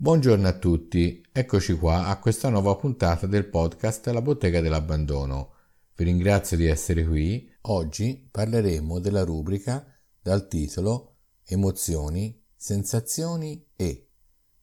Buongiorno 0.00 0.46
a 0.46 0.52
tutti, 0.52 1.26
eccoci 1.32 1.72
qua 1.76 2.06
a 2.06 2.20
questa 2.20 2.50
nuova 2.50 2.76
puntata 2.76 3.26
del 3.26 3.48
podcast 3.48 4.06
La 4.06 4.22
bottega 4.22 4.60
dell'abbandono. 4.60 5.54
Vi 5.96 6.04
ringrazio 6.04 6.56
di 6.56 6.66
essere 6.66 7.04
qui. 7.04 7.52
Oggi 7.62 8.28
parleremo 8.30 9.00
della 9.00 9.24
rubrica 9.24 9.84
dal 10.22 10.46
titolo 10.46 11.16
Emozioni, 11.44 12.40
sensazioni 12.54 13.66
e 13.74 14.10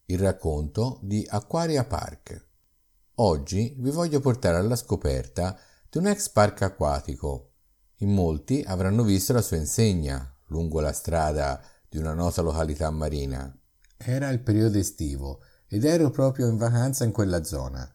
il 0.06 0.20
racconto 0.20 1.00
di 1.02 1.28
Aquaria 1.29 1.83
Park. 1.83 2.47
Oggi 3.15 3.76
vi 3.78 3.90
voglio 3.90 4.22
portare 4.22 4.56
alla 4.56 4.78
scoperta 4.78 5.60
di 5.90 5.97
un 5.97 6.08
ex 6.08 6.29
parco 6.29 6.63
acquatico. 6.63 7.56
In 7.97 8.13
molti 8.13 8.63
avranno 8.65 9.04
visto 9.04 9.33
la 9.33 9.42
sua 9.42 9.58
insegna 9.58 10.33
lungo 10.46 10.79
la 10.79 10.94
strada 10.94 11.62
di 11.90 11.97
una 11.97 12.13
nota 12.13 12.42
località 12.42 12.90
marina 12.90 13.54
era 13.97 14.29
il 14.29 14.41
periodo 14.41 14.77
estivo 14.77 15.41
ed 15.67 15.83
ero 15.83 16.09
proprio 16.09 16.48
in 16.48 16.57
vacanza 16.57 17.03
in 17.03 17.12
quella 17.12 17.44
zona, 17.44 17.91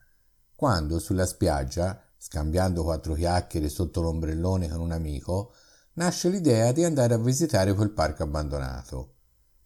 quando 0.61 0.99
sulla 0.99 1.25
spiaggia, 1.25 2.03
scambiando 2.19 2.83
quattro 2.83 3.15
chiacchiere 3.15 3.71
sotto 3.71 4.03
l'ombrellone 4.03 4.69
con 4.69 4.81
un 4.81 4.93
amico, 4.93 5.55
nasce 5.95 6.29
l'idea 6.29 6.71
di 6.73 6.85
andare 6.85 7.15
a 7.15 7.19
visitare 7.19 7.73
quel 7.73 7.93
parco 7.93 8.25
abbandonato. 8.25 9.15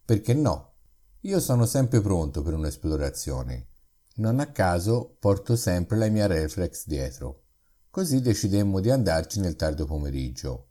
Perché 0.05 0.33
no? 0.33 0.75
Io 1.21 1.41
sono 1.41 1.65
sempre 1.65 1.99
pronto 1.99 2.41
per 2.43 2.53
un'esplorazione. 2.53 3.67
Non 4.15 4.39
a 4.39 4.53
caso 4.53 5.17
porto 5.19 5.57
sempre 5.57 5.97
la 5.97 6.07
mia 6.07 6.27
reflex 6.27 6.85
dietro. 6.87 7.43
Così 7.89 8.21
decidemmo 8.21 8.79
di 8.79 8.89
andarci 8.89 9.41
nel 9.41 9.57
tardo 9.57 9.85
pomeriggio. 9.85 10.69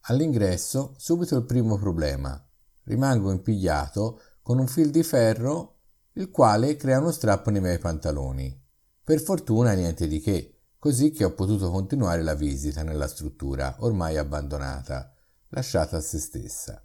All'ingresso 0.00 0.94
subito 0.98 1.36
il 1.36 1.44
primo 1.44 1.78
problema. 1.78 2.38
Rimango 2.82 3.30
impigliato 3.30 4.20
con 4.44 4.58
un 4.58 4.66
fil 4.66 4.90
di 4.90 5.02
ferro 5.02 5.78
il 6.16 6.30
quale 6.30 6.76
crea 6.76 6.98
uno 6.98 7.10
strappo 7.10 7.48
nei 7.48 7.62
miei 7.62 7.78
pantaloni. 7.78 8.62
Per 9.02 9.18
fortuna 9.22 9.72
niente 9.72 10.06
di 10.06 10.20
che, 10.20 10.58
così 10.78 11.12
che 11.12 11.24
ho 11.24 11.32
potuto 11.32 11.70
continuare 11.70 12.22
la 12.22 12.34
visita 12.34 12.82
nella 12.82 13.08
struttura 13.08 13.76
ormai 13.78 14.18
abbandonata, 14.18 15.14
lasciata 15.48 15.96
a 15.96 16.00
se 16.00 16.18
stessa. 16.18 16.82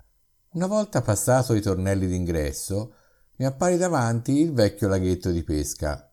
Una 0.51 0.67
volta 0.67 1.01
passato 1.01 1.53
i 1.53 1.59
tornelli 1.59 2.07
d'ingresso, 2.07 2.93
mi 3.35 3.45
appare 3.45 3.75
davanti 3.75 4.39
il 4.39 4.53
vecchio 4.53 4.88
laghetto 4.88 5.29
di 5.29 5.44
pesca. 5.44 6.09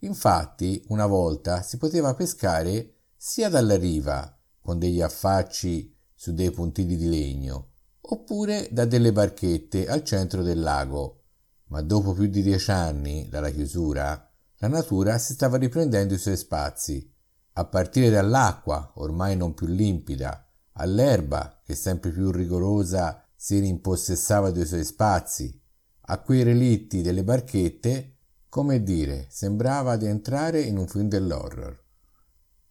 Infatti, 0.00 0.84
una 0.88 1.06
volta 1.06 1.62
si 1.62 1.78
poteva 1.78 2.12
pescare 2.14 2.96
sia 3.16 3.48
dalla 3.48 3.78
riva, 3.78 4.38
con 4.60 4.78
degli 4.78 5.00
affacci 5.00 5.96
su 6.14 6.34
dei 6.34 6.50
puntini 6.50 6.96
di 6.96 7.08
legno, 7.08 7.71
oppure 8.02 8.68
da 8.70 8.84
delle 8.84 9.12
barchette 9.12 9.86
al 9.86 10.04
centro 10.04 10.42
del 10.42 10.60
lago. 10.60 11.20
Ma 11.68 11.80
dopo 11.80 12.12
più 12.12 12.26
di 12.26 12.42
dieci 12.42 12.70
anni 12.70 13.28
dalla 13.28 13.50
chiusura, 13.50 14.30
la 14.58 14.68
natura 14.68 15.18
si 15.18 15.32
stava 15.32 15.56
riprendendo 15.56 16.14
i 16.14 16.18
suoi 16.18 16.36
spazi, 16.36 17.10
a 17.54 17.64
partire 17.64 18.10
dall'acqua, 18.10 18.92
ormai 18.96 19.36
non 19.36 19.54
più 19.54 19.66
limpida, 19.66 20.48
all'erba, 20.74 21.60
che 21.64 21.74
sempre 21.74 22.10
più 22.10 22.30
rigorosa 22.30 23.26
si 23.34 23.58
rimpossessava 23.58 24.50
dei 24.50 24.64
suoi 24.64 24.84
spazi, 24.84 25.60
a 26.06 26.20
quei 26.20 26.42
relitti 26.42 27.02
delle 27.02 27.24
barchette, 27.24 28.16
come 28.48 28.82
dire, 28.82 29.26
sembrava 29.30 29.96
di 29.96 30.06
entrare 30.06 30.60
in 30.60 30.76
un 30.76 30.86
film 30.86 31.08
dell'horror. 31.08 31.80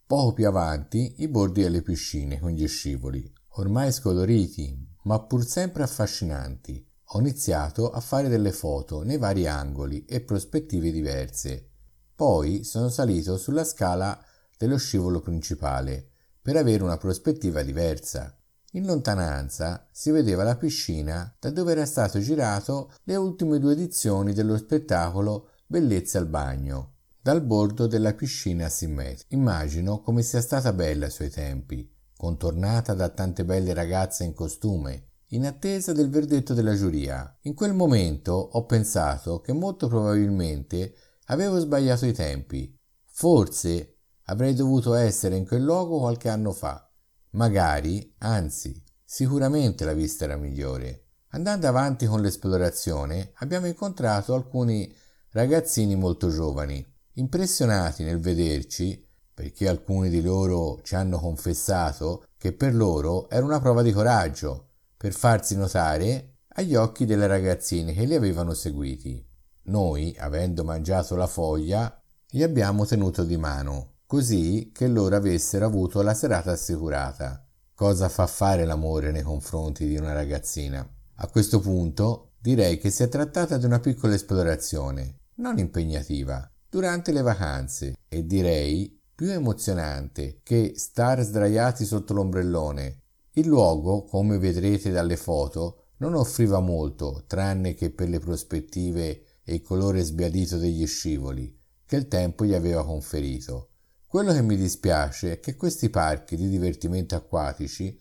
Poco 0.06 0.34
più 0.34 0.48
avanti 0.48 1.16
i 1.22 1.28
bordi 1.28 1.62
delle 1.62 1.82
piscine 1.82 2.40
con 2.40 2.52
gli 2.52 2.68
scivoli, 2.68 3.32
ormai 3.56 3.92
scoloriti, 3.92 4.91
ma 5.04 5.20
pur 5.22 5.46
sempre 5.46 5.84
affascinanti. 5.84 6.86
Ho 7.14 7.20
iniziato 7.20 7.92
a 7.92 8.00
fare 8.00 8.30
delle 8.30 8.52
foto 8.52 9.04
nei 9.04 9.18
vari 9.18 9.48
angoli 9.48 10.06
e 10.06 10.22
prospettive 10.22 10.92
diverse. 10.92 11.70
Poi 12.16 12.64
sono 12.64 12.90
salito 12.90 13.38
sulla 13.38 13.64
scala 13.64 14.18
dello 14.58 14.78
scivolo 14.78 15.20
principale 15.20 16.10
per 16.42 16.56
avere 16.56 16.84
una 16.84 16.98
prospettiva 16.98 17.62
diversa. 17.64 18.36
In 18.74 18.86
lontananza 18.86 19.88
si 19.92 20.12
vedeva 20.12 20.44
la 20.44 20.56
piscina 20.56 21.36
da 21.38 21.50
dove 21.50 21.74
era 21.74 21.86
stato 21.86 22.20
girato 22.20 22.94
le 23.04 23.16
ultime 23.16 23.60
due 23.60 23.74
edizioni 23.74 24.34
dello 24.34 24.56
spettacolo 24.58 25.50
Bellezza 25.66 26.20
al 26.20 26.28
bagno, 26.28 26.96
dal 27.22 27.42
bordo 27.42 27.88
della 27.88 28.14
piscina 28.14 28.66
asimmetrica. 28.66 29.24
Immagino 29.30 30.02
come 30.02 30.22
sia 30.22 30.42
stata 30.42 30.74
bella 30.74 31.06
ai 31.06 31.12
suoi 31.12 31.30
tempi, 31.30 31.90
contornata 32.22 32.94
da 32.94 33.10
tante 33.10 33.44
belle 33.44 33.74
ragazze 33.74 34.24
in 34.24 34.36
costume, 34.36 35.08
in 35.30 35.44
attesa 35.44 35.92
del 35.92 36.08
verdetto 36.08 36.54
della 36.54 36.76
giuria. 36.76 37.36
In 37.46 37.56
quel 37.56 37.74
momento 37.74 38.34
ho 38.34 38.64
pensato 38.68 39.42
che 39.42 39.54
molto 39.54 39.88
probabilmente 39.88 40.94
avevo 41.26 41.58
sbagliato 41.58 42.06
i 42.06 42.14
tempi. 42.14 42.78
Forse 43.06 44.02
avrei 44.26 44.54
dovuto 44.54 44.94
essere 44.94 45.36
in 45.36 45.48
quel 45.48 45.64
luogo 45.64 45.98
qualche 45.98 46.30
anno 46.30 46.52
fa. 46.52 46.88
Magari, 47.32 48.14
anzi, 48.20 48.84
sicuramente 49.04 49.84
la 49.84 49.94
vista 49.94 50.26
era 50.26 50.36
migliore. 50.36 51.06
Andando 51.30 51.66
avanti 51.66 52.06
con 52.06 52.22
l'esplorazione 52.22 53.32
abbiamo 53.38 53.66
incontrato 53.66 54.36
alcuni 54.36 54.94
ragazzini 55.32 55.96
molto 55.96 56.30
giovani, 56.30 56.86
impressionati 57.14 58.04
nel 58.04 58.20
vederci 58.20 59.10
perché 59.34 59.68
alcuni 59.68 60.10
di 60.10 60.22
loro 60.22 60.80
ci 60.84 60.96
hanno 60.96 61.20
confessato 61.20 62.26
che 62.38 62.54
per 62.54 62.76
loro 62.76 63.30
era 63.30 63.46
una 63.46 63.60
prova 63.60 63.82
di 63.82 63.92
coraggio, 63.92 64.68
per 64.98 65.14
farsi 65.14 65.56
notare 65.56 66.38
agli 66.54 66.76
occhi 66.76 67.06
delle 67.06 67.28
ragazzine 67.28 67.94
che 67.94 68.06
li 68.06 68.16
avevano 68.16 68.54
seguiti. 68.54 69.26
Noi, 69.64 70.16
avendo 70.20 70.64
mangiato 70.64 71.16
la 71.16 71.28
foglia, 71.28 72.02
li 72.32 72.44
abbiamo 72.44 72.86
tenuto 72.86 73.24
di 73.24 73.38
mano, 73.38 73.94
così 74.06 74.72
che 74.74 74.88
loro 74.88 75.16
avessero 75.16 75.66
avuto 75.66 76.02
la 76.02 76.14
serata 76.14 76.52
assicurata. 76.52 77.46
Cosa 77.74 78.10
fa 78.10 78.28
fare 78.28 78.66
l'amore 78.66 79.12
nei 79.12 79.22
confronti 79.24 79.88
di 79.88 79.98
una 79.98 80.14
ragazzina? 80.14 80.88
A 81.16 81.28
questo 81.28 81.60
punto 81.60 82.34
direi 82.40 82.78
che 82.78 82.90
si 82.90 83.04
è 83.04 83.08
trattata 83.08 83.58
di 83.58 83.66
una 83.66 83.80
piccola 83.80 84.14
esplorazione, 84.14 85.20
non 85.36 85.58
impegnativa, 85.58 86.50
durante 86.70 87.12
le 87.12 87.22
vacanze 87.22 87.96
e 88.08 88.26
direi 88.26 89.01
più 89.22 89.30
emozionante 89.30 90.40
che 90.42 90.74
star 90.78 91.22
sdraiati 91.22 91.86
sotto 91.86 92.12
l'ombrellone. 92.12 93.04
Il 93.34 93.46
luogo, 93.46 94.04
come 94.06 94.40
vedrete 94.40 94.90
dalle 94.90 95.16
foto, 95.16 95.90
non 95.98 96.16
offriva 96.16 96.60
molto, 96.60 97.26
tranne 97.28 97.76
che 97.76 97.92
per 97.92 98.10
le 98.10 98.18
prospettive 98.18 99.24
e 99.44 99.54
il 99.54 99.62
colore 99.62 100.02
sbiadito 100.02 100.58
degli 100.58 100.88
scivoli 100.88 101.56
che 101.86 101.98
il 101.98 102.08
tempo 102.08 102.46
gli 102.46 102.56
aveva 102.56 102.84
conferito. 102.84 103.74
Quello 104.08 104.34
che 104.34 104.42
mi 104.42 104.58
dispiace 104.58 105.34
è 105.34 105.40
che 105.40 105.56
questi 105.56 105.92
parchi 105.92 106.36
di 106.36 106.50
divertimento 106.50 107.14
acquatici, 107.14 107.96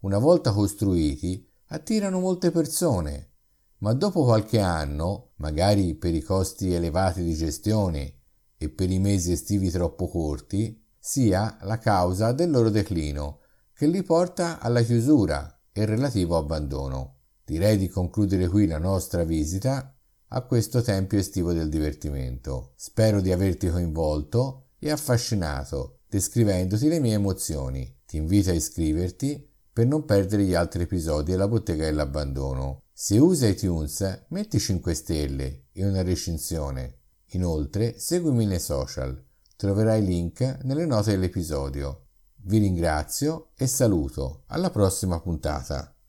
una 0.00 0.18
volta 0.18 0.52
costruiti, 0.52 1.48
attirano 1.68 2.20
molte 2.20 2.50
persone, 2.50 3.30
ma 3.78 3.94
dopo 3.94 4.24
qualche 4.24 4.60
anno, 4.60 5.30
magari 5.36 5.94
per 5.94 6.14
i 6.14 6.20
costi 6.20 6.74
elevati 6.74 7.22
di 7.22 7.34
gestione 7.34 8.19
e 8.62 8.68
per 8.68 8.90
i 8.90 8.98
mesi 8.98 9.32
estivi 9.32 9.70
troppo 9.70 10.06
corti 10.06 10.86
sia 10.98 11.56
la 11.62 11.78
causa 11.78 12.32
del 12.32 12.50
loro 12.50 12.68
declino, 12.68 13.40
che 13.72 13.86
li 13.86 14.02
porta 14.02 14.60
alla 14.60 14.82
chiusura 14.82 15.62
e 15.72 15.86
relativo 15.86 16.36
abbandono. 16.36 17.20
Direi 17.42 17.78
di 17.78 17.88
concludere 17.88 18.48
qui 18.48 18.66
la 18.66 18.76
nostra 18.76 19.24
visita 19.24 19.96
a 20.32 20.42
questo 20.42 20.82
tempio 20.82 21.18
estivo 21.18 21.54
del 21.54 21.70
divertimento. 21.70 22.74
Spero 22.76 23.22
di 23.22 23.32
averti 23.32 23.70
coinvolto 23.70 24.66
e 24.78 24.90
affascinato 24.90 26.00
descrivendoti 26.06 26.86
le 26.86 27.00
mie 27.00 27.14
emozioni. 27.14 28.00
Ti 28.04 28.18
invito 28.18 28.50
a 28.50 28.54
iscriverti 28.54 29.48
per 29.72 29.86
non 29.86 30.04
perdere 30.04 30.44
gli 30.44 30.54
altri 30.54 30.82
episodi 30.82 31.30
della 31.30 31.48
bottega 31.48 31.86
dell'abbandono. 31.86 32.82
Se 32.92 33.16
usi 33.16 33.46
iTunes, 33.46 34.26
metti 34.28 34.58
5 34.58 34.92
stelle 34.92 35.64
e 35.72 35.86
una 35.86 36.02
recensione. 36.02 36.99
Inoltre, 37.32 37.98
seguimi 37.98 38.46
nei 38.46 38.58
social. 38.58 39.22
Troverai 39.56 40.04
link 40.04 40.58
nelle 40.62 40.86
note 40.86 41.12
dell'episodio. 41.12 42.06
Vi 42.42 42.58
ringrazio 42.58 43.50
e 43.54 43.66
saluto. 43.66 44.42
Alla 44.46 44.70
prossima 44.70 45.20
puntata. 45.20 45.94